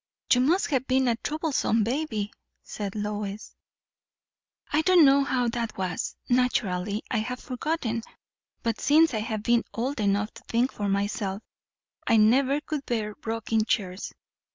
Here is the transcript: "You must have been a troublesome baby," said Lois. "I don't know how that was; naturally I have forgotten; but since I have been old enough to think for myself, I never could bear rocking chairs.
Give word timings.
"You 0.33 0.41
must 0.41 0.65
have 0.71 0.87
been 0.87 1.07
a 1.07 1.15
troublesome 1.17 1.83
baby," 1.83 2.33
said 2.63 2.95
Lois. 2.95 3.55
"I 4.73 4.81
don't 4.81 5.05
know 5.05 5.23
how 5.23 5.47
that 5.49 5.77
was; 5.77 6.15
naturally 6.27 7.03
I 7.11 7.17
have 7.17 7.39
forgotten; 7.39 8.01
but 8.63 8.81
since 8.81 9.13
I 9.13 9.19
have 9.19 9.43
been 9.43 9.63
old 9.75 9.99
enough 9.99 10.33
to 10.33 10.43
think 10.47 10.71
for 10.71 10.89
myself, 10.89 11.43
I 12.07 12.17
never 12.17 12.61
could 12.61 12.83
bear 12.87 13.13
rocking 13.27 13.63
chairs. 13.65 14.11